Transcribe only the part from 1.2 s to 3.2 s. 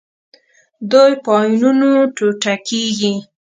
په آیونونو ټوټه کیږي.